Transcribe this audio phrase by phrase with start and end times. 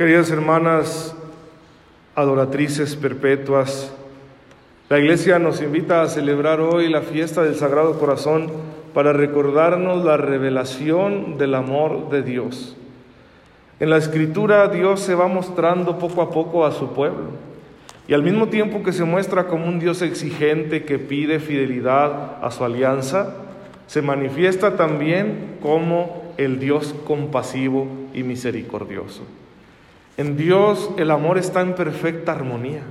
[0.00, 1.14] Queridas hermanas,
[2.14, 3.92] adoratrices perpetuas,
[4.88, 8.50] la iglesia nos invita a celebrar hoy la fiesta del Sagrado Corazón
[8.94, 12.78] para recordarnos la revelación del amor de Dios.
[13.78, 17.32] En la escritura Dios se va mostrando poco a poco a su pueblo
[18.08, 22.50] y al mismo tiempo que se muestra como un Dios exigente que pide fidelidad a
[22.50, 23.34] su alianza,
[23.86, 29.24] se manifiesta también como el Dios compasivo y misericordioso.
[30.16, 32.82] En Dios el amor está en perfecta armonía.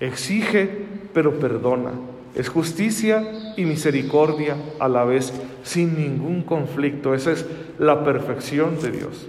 [0.00, 0.68] Exige,
[1.12, 1.92] pero perdona.
[2.34, 7.14] Es justicia y misericordia a la vez, sin ningún conflicto.
[7.14, 7.46] Esa es
[7.78, 9.26] la perfección de Dios.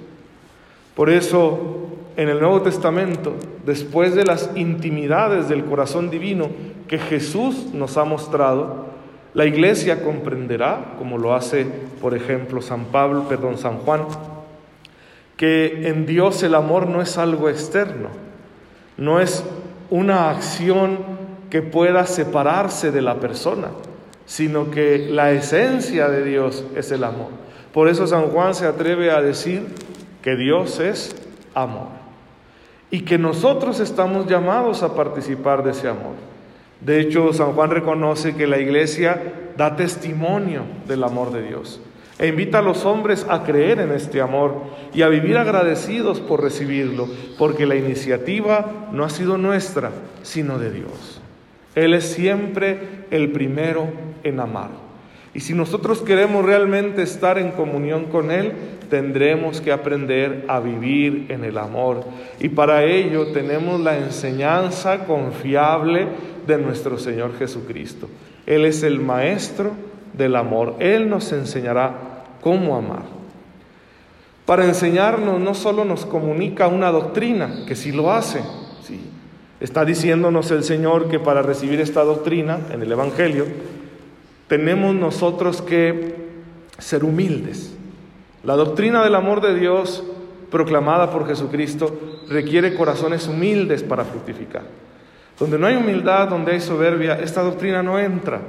[0.95, 3.35] Por eso, en el Nuevo Testamento,
[3.65, 6.49] después de las intimidades del corazón divino
[6.87, 8.87] que Jesús nos ha mostrado,
[9.33, 11.65] la iglesia comprenderá, como lo hace,
[12.01, 14.01] por ejemplo, San Pablo, perdón, San Juan,
[15.39, 18.09] que en Dios el amor no es algo externo,
[18.97, 19.41] no es
[19.89, 20.97] una acción
[21.49, 23.69] que pueda separarse de la persona,
[24.25, 27.29] sino que la esencia de Dios es el amor.
[27.71, 29.65] Por eso San Juan se atreve a decir
[30.21, 31.15] que Dios es
[31.53, 31.87] amor
[32.91, 36.15] y que nosotros estamos llamados a participar de ese amor.
[36.81, 41.79] De hecho, San Juan reconoce que la iglesia da testimonio del amor de Dios
[42.19, 46.43] e invita a los hombres a creer en este amor y a vivir agradecidos por
[46.43, 51.21] recibirlo, porque la iniciativa no ha sido nuestra, sino de Dios.
[51.75, 53.87] Él es siempre el primero
[54.23, 54.69] en amar.
[55.33, 58.51] Y si nosotros queremos realmente estar en comunión con Él,
[58.89, 62.03] tendremos que aprender a vivir en el amor.
[62.39, 66.07] Y para ello tenemos la enseñanza confiable
[66.45, 68.09] de nuestro Señor Jesucristo.
[68.45, 69.71] Él es el Maestro
[70.13, 70.75] del amor.
[70.79, 72.08] Él nos enseñará
[72.41, 73.03] cómo amar.
[74.45, 78.41] Para enseñarnos no solo nos comunica una doctrina, que sí lo hace,
[78.81, 78.99] ¿sí?
[79.59, 83.45] está diciéndonos el Señor que para recibir esta doctrina en el Evangelio,
[84.47, 86.15] tenemos nosotros que
[86.79, 87.75] ser humildes.
[88.43, 90.03] La doctrina del amor de Dios
[90.49, 94.63] proclamada por Jesucristo requiere corazones humildes para fructificar.
[95.39, 98.41] Donde no hay humildad, donde hay soberbia, esta doctrina no entra.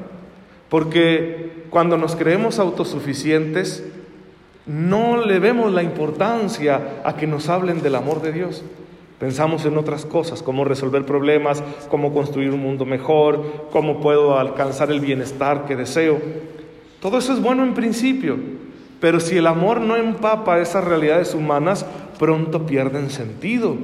[0.71, 3.85] Porque cuando nos creemos autosuficientes,
[4.65, 8.63] no le vemos la importancia a que nos hablen del amor de Dios.
[9.19, 14.91] Pensamos en otras cosas, cómo resolver problemas, cómo construir un mundo mejor, cómo puedo alcanzar
[14.91, 16.19] el bienestar que deseo.
[17.01, 18.39] Todo eso es bueno en principio,
[19.01, 21.85] pero si el amor no empapa esas realidades humanas,
[22.19, 23.77] pronto pierden sentido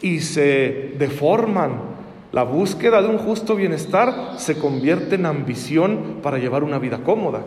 [0.00, 1.93] y se deforman
[2.34, 7.42] la búsqueda de un justo bienestar se convierte en ambición para llevar una vida cómoda.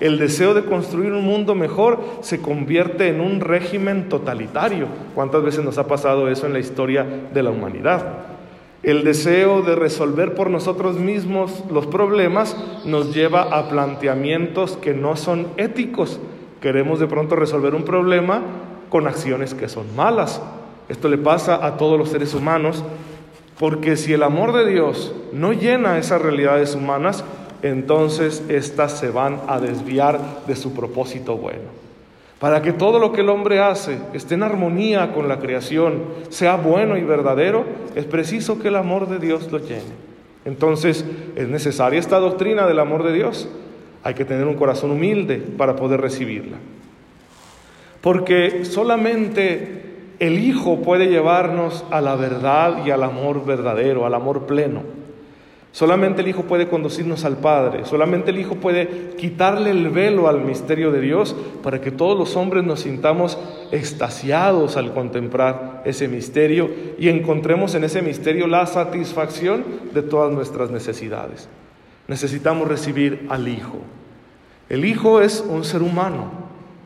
[0.00, 4.86] El deseo de construir un mundo mejor se convierte en un régimen totalitario.
[5.14, 8.14] ¿Cuántas veces nos ha pasado eso en la historia de la humanidad?
[8.82, 12.56] El deseo de resolver por nosotros mismos los problemas
[12.86, 16.18] nos lleva a planteamientos que no son éticos.
[16.62, 18.40] Queremos de pronto resolver un problema
[18.88, 20.40] con acciones que son malas.
[20.88, 22.82] Esto le pasa a todos los seres humanos
[23.58, 27.24] porque si el amor de Dios no llena esas realidades humanas,
[27.62, 31.84] entonces éstas se van a desviar de su propósito bueno.
[32.40, 36.56] Para que todo lo que el hombre hace esté en armonía con la creación, sea
[36.56, 37.64] bueno y verdadero,
[37.94, 40.04] es preciso que el amor de Dios lo llene.
[40.44, 41.04] Entonces
[41.36, 43.48] es necesaria esta doctrina del amor de Dios.
[44.02, 46.58] Hay que tener un corazón humilde para poder recibirla.
[48.02, 49.83] Porque solamente
[50.18, 54.82] el Hijo puede llevarnos a la verdad y al amor verdadero, al amor pleno.
[55.72, 60.40] Solamente el Hijo puede conducirnos al Padre, solamente el Hijo puede quitarle el velo al
[60.40, 63.36] misterio de Dios para que todos los hombres nos sintamos
[63.72, 70.70] extasiados al contemplar ese misterio y encontremos en ese misterio la satisfacción de todas nuestras
[70.70, 71.48] necesidades.
[72.06, 73.78] Necesitamos recibir al Hijo.
[74.68, 76.30] El Hijo es un ser humano,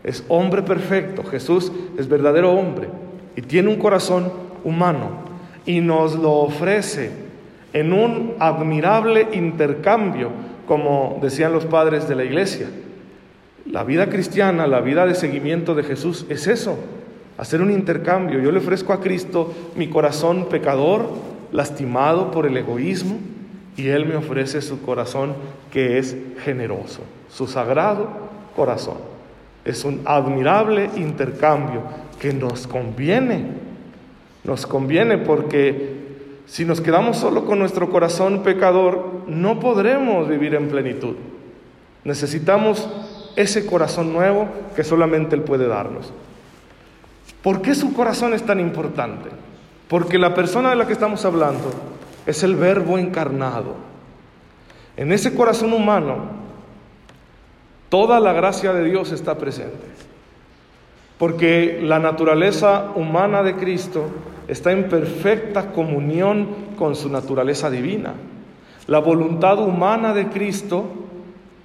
[0.02, 2.88] es hombre perfecto, Jesús es verdadero hombre
[3.38, 4.32] y tiene un corazón
[4.64, 5.10] humano
[5.64, 7.12] y nos lo ofrece
[7.72, 10.30] en un admirable intercambio,
[10.66, 12.66] como decían los padres de la iglesia.
[13.64, 16.80] La vida cristiana, la vida de seguimiento de Jesús es eso,
[17.36, 18.40] hacer un intercambio.
[18.40, 21.08] Yo le ofrezco a Cristo mi corazón pecador,
[21.52, 23.18] lastimado por el egoísmo,
[23.76, 25.34] y Él me ofrece su corazón
[25.70, 28.08] que es generoso, su sagrado
[28.56, 28.96] corazón.
[29.68, 31.82] Es un admirable intercambio
[32.18, 33.44] que nos conviene.
[34.42, 35.98] Nos conviene porque
[36.46, 41.16] si nos quedamos solo con nuestro corazón pecador, no podremos vivir en plenitud.
[42.02, 42.88] Necesitamos
[43.36, 46.14] ese corazón nuevo que solamente Él puede darnos.
[47.42, 49.28] ¿Por qué su corazón es tan importante?
[49.86, 51.70] Porque la persona de la que estamos hablando
[52.24, 53.74] es el verbo encarnado.
[54.96, 56.37] En ese corazón humano,
[57.88, 59.86] toda la gracia de Dios está presente.
[61.18, 64.06] Porque la naturaleza humana de Cristo
[64.46, 68.14] está en perfecta comunión con su naturaleza divina.
[68.86, 70.86] La voluntad humana de Cristo,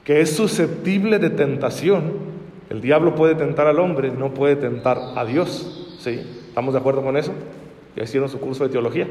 [0.03, 2.33] que es susceptible de tentación,
[2.69, 5.97] el diablo puede tentar al hombre, no puede tentar a Dios.
[5.99, 6.19] ¿Sí?
[6.49, 7.31] ¿Estamos de acuerdo con eso?
[7.95, 9.07] Ya hicieron su curso de teología.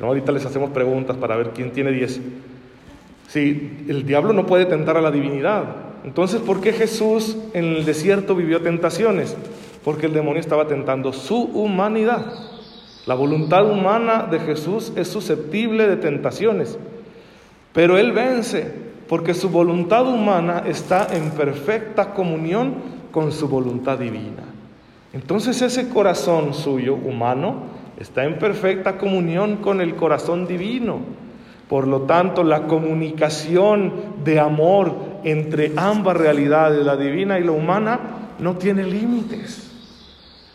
[0.00, 2.20] ahorita les hacemos preguntas para ver quién tiene 10.
[3.28, 5.64] Sí, el diablo no puede tentar a la divinidad.
[6.04, 9.36] Entonces, ¿por qué Jesús en el desierto vivió tentaciones?
[9.84, 12.26] Porque el demonio estaba tentando su humanidad.
[13.06, 16.76] La voluntad humana de Jesús es susceptible de tentaciones,
[17.72, 18.72] pero Él vence
[19.08, 22.74] porque su voluntad humana está en perfecta comunión
[23.12, 24.42] con su voluntad divina.
[25.12, 27.62] Entonces ese corazón suyo, humano,
[27.98, 30.98] está en perfecta comunión con el corazón divino.
[31.68, 33.92] Por lo tanto, la comunicación
[34.24, 38.00] de amor entre ambas realidades, la divina y la humana,
[38.38, 39.70] no tiene límites.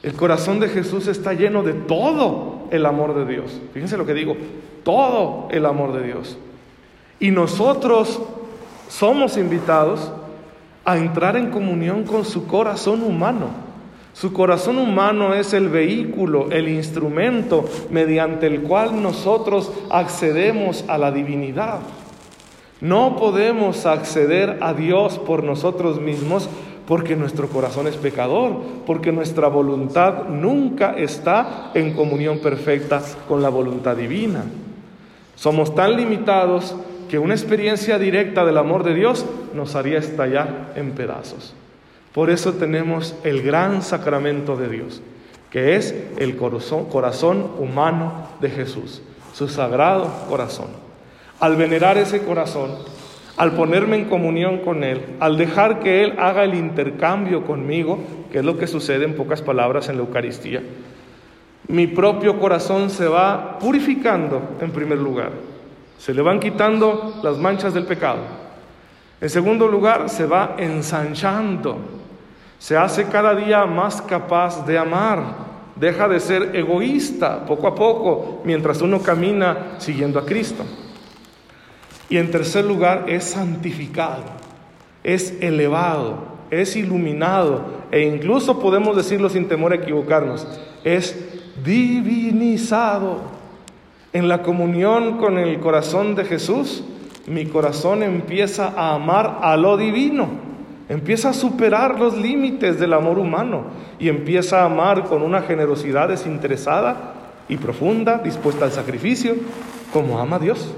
[0.04, 3.60] El corazón de Jesús está lleno de todo el amor de Dios.
[3.74, 4.36] Fíjense lo que digo,
[4.84, 6.38] todo el amor de Dios.
[7.20, 8.22] Y nosotros
[8.88, 10.12] somos invitados
[10.86, 13.71] a entrar en comunión con su corazón humano.
[14.14, 21.12] Su corazón humano es el vehículo, el instrumento mediante el cual nosotros accedemos a la
[21.12, 21.80] divinidad.
[22.82, 26.50] No podemos acceder a Dios por nosotros mismos
[26.88, 33.50] porque nuestro corazón es pecador, porque nuestra voluntad nunca está en comunión perfecta con la
[33.50, 34.44] voluntad divina.
[35.36, 36.76] Somos tan limitados
[37.10, 41.54] que una experiencia directa del amor de Dios nos haría estallar en pedazos.
[42.14, 45.02] Por eso tenemos el gran sacramento de Dios,
[45.50, 49.02] que es el corazón, humano de Jesús,
[49.34, 50.68] su sagrado corazón.
[51.40, 52.72] Al venerar ese corazón,
[53.38, 58.00] al ponerme en comunión con Él, al dejar que Él haga el intercambio conmigo,
[58.32, 60.62] que es lo que sucede en pocas palabras en la Eucaristía,
[61.68, 65.32] mi propio corazón se va purificando en primer lugar,
[65.98, 68.20] se le van quitando las manchas del pecado.
[69.22, 72.01] En segundo lugar, se va ensanchando,
[72.62, 75.24] se hace cada día más capaz de amar,
[75.76, 80.64] deja de ser egoísta poco a poco mientras uno camina siguiendo a Cristo.
[82.08, 84.26] Y en tercer lugar, es santificado,
[85.04, 86.20] es elevado,
[86.52, 90.48] es iluminado e incluso podemos decirlo sin temor a equivocarnos,
[90.84, 91.16] es
[91.66, 93.42] divinizado.
[94.14, 96.84] En la comunión con el corazón de Jesús,
[97.26, 100.51] mi corazón empieza a amar a lo divino,
[100.92, 103.66] empieza a superar los límites del amor humano
[103.98, 107.14] y empieza a amar con una generosidad desinteresada
[107.50, 109.36] y profunda, dispuesta al sacrificio,
[109.92, 110.74] como ama Dios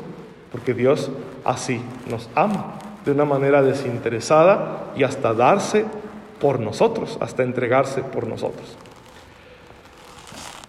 [0.54, 1.10] porque Dios
[1.44, 5.83] así nos ama, de una manera desinteresada y hasta darse
[6.39, 8.77] por nosotros, hasta entregarse por nosotros.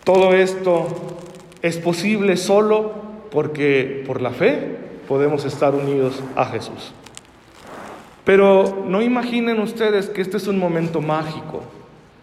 [0.02, 0.86] Todo esto
[1.60, 2.92] es posible solo
[3.30, 6.94] porque por la fe podemos estar unidos a Jesús.
[8.24, 11.62] Pero no imaginen ustedes que este es un momento mágico,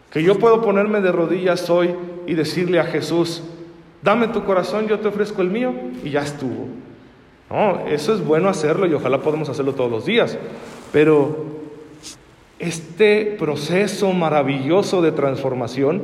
[0.09, 1.95] que yo puedo ponerme de rodillas hoy
[2.25, 3.43] y decirle a Jesús,
[4.01, 6.67] dame tu corazón, yo te ofrezco el mío y ya estuvo.
[7.49, 10.37] No, eso es bueno hacerlo y ojalá podamos hacerlo todos los días.
[10.91, 11.45] Pero
[12.59, 16.01] este proceso maravilloso de transformación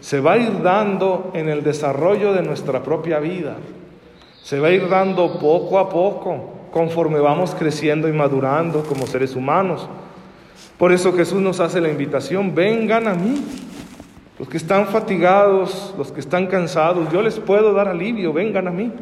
[0.00, 3.56] se va a ir dando en el desarrollo de nuestra propia vida.
[4.42, 9.34] Se va a ir dando poco a poco, conforme vamos creciendo y madurando como seres
[9.36, 9.88] humanos.
[10.78, 13.42] Por eso Jesús nos hace la invitación, vengan a mí.
[14.38, 18.70] Los que están fatigados, los que están cansados, yo les puedo dar alivio, vengan a
[18.70, 18.92] mí.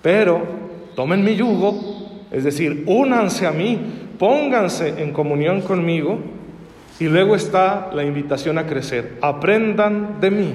[0.00, 0.40] Pero
[0.96, 3.78] tomen mi yugo, es decir, únanse a mí,
[4.18, 6.18] pónganse en comunión conmigo
[6.98, 9.18] y luego está la invitación a crecer.
[9.20, 10.54] Aprendan de mí,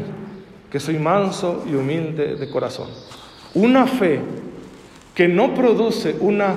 [0.72, 2.88] que soy manso y humilde de corazón.
[3.54, 4.20] Una fe
[5.18, 6.56] que no produce una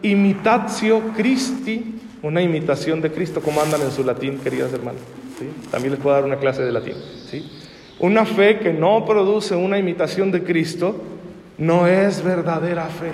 [0.00, 5.02] imitatio Christi, una imitación de Cristo, como andan en su latín, queridas hermanas.
[5.70, 6.94] También les puedo dar una clase de latín.
[7.30, 7.46] ¿sí?
[7.98, 10.96] Una fe que no produce una imitación de Cristo,
[11.58, 13.12] no es verdadera fe.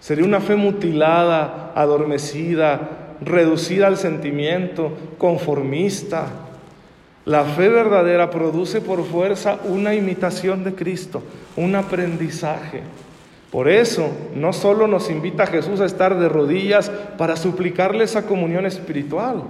[0.00, 6.28] Sería una fe mutilada, adormecida, reducida al sentimiento, conformista.
[7.26, 11.22] La fe verdadera produce por fuerza una imitación de Cristo,
[11.56, 12.80] un aprendizaje.
[13.56, 18.66] Por eso, no solo nos invita Jesús a estar de rodillas para suplicarle esa comunión
[18.66, 19.44] espiritual,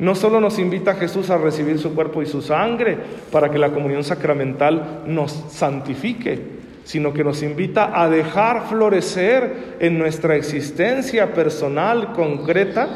[0.00, 2.98] No solo nos invita Jesús a recibir su cuerpo y su sangre
[3.30, 6.40] para que la comunión sacramental nos santifique,
[6.82, 12.88] sino que nos invita a dejar florecer en nuestra existencia personal concreta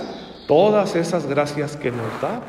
[0.48, 2.40] todas esas gracias que nos da.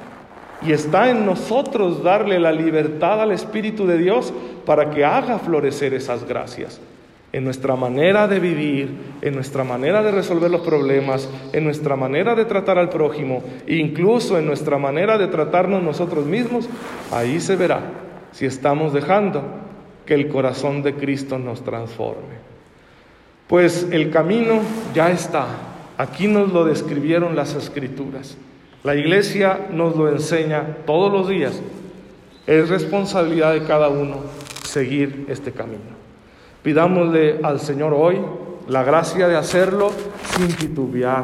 [0.64, 4.34] Y está en nosotros darle la libertad al Espíritu de Dios
[4.66, 6.82] para que haga florecer esas gracias
[7.32, 12.36] en nuestra manera de vivir, en nuestra manera de resolver los problemas, en nuestra manera
[12.36, 16.68] de tratar al prójimo, incluso en nuestra manera de tratarnos nosotros mismos,
[17.12, 17.82] ahí se verá
[18.32, 19.44] si estamos dejando
[20.06, 22.50] que el corazón de Cristo nos transforme.
[23.48, 24.62] Pues el camino
[24.94, 25.48] ya está.
[25.98, 28.38] Aquí nos lo describieron las escrituras.
[28.84, 31.60] La iglesia nos lo enseña todos los días.
[32.48, 34.18] Es responsabilidad de cada uno
[34.64, 35.99] seguir este camino.
[36.64, 38.18] Pidámosle al Señor hoy
[38.68, 39.92] la gracia de hacerlo
[40.36, 41.24] sin titubear,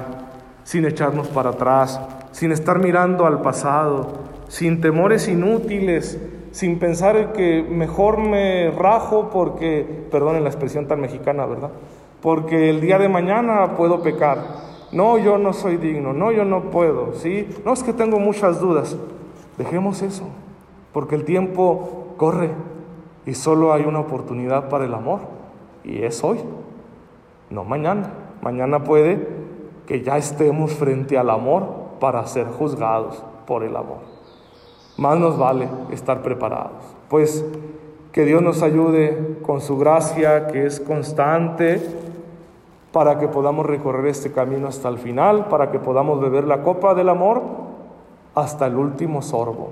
[0.63, 1.99] sin echarnos para atrás,
[2.31, 4.13] sin estar mirando al pasado,
[4.47, 6.17] sin temores inútiles,
[6.51, 11.71] sin pensar que mejor me rajo porque, perdonen la expresión tan mexicana, ¿verdad?
[12.21, 14.37] Porque el día de mañana puedo pecar.
[14.93, 17.49] No, yo no soy digno, no, yo no puedo, ¿sí?
[17.65, 18.95] No es que tengo muchas dudas.
[19.57, 20.29] Dejemos eso,
[20.93, 22.51] porque el tiempo corre
[23.25, 25.19] y solo hay una oportunidad para el amor
[25.83, 26.39] y es hoy,
[27.49, 28.11] no mañana.
[28.41, 29.27] Mañana puede
[29.87, 31.67] que ya estemos frente al amor
[31.99, 33.99] para ser juzgados por el amor.
[34.97, 36.83] Más nos vale estar preparados.
[37.09, 37.43] Pues
[38.11, 41.81] que Dios nos ayude con su gracia que es constante
[42.91, 46.95] para que podamos recorrer este camino hasta el final, para que podamos beber la copa
[46.95, 47.41] del amor
[48.35, 49.71] hasta el último sorbo.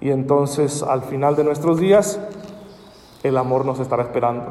[0.00, 2.20] Y entonces al final de nuestros días
[3.24, 4.44] el amor nos estará esperando.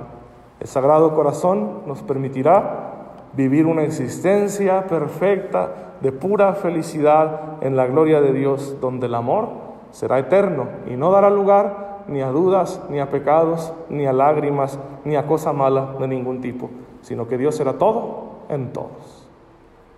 [0.59, 2.93] El Sagrado Corazón nos permitirá
[3.33, 9.49] vivir una existencia perfecta de pura felicidad en la gloria de Dios, donde el amor
[9.91, 14.77] será eterno y no dará lugar ni a dudas, ni a pecados, ni a lágrimas,
[15.05, 16.69] ni a cosa mala de ningún tipo,
[17.01, 19.29] sino que Dios será todo en todos.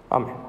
[0.09, 0.45] Amén.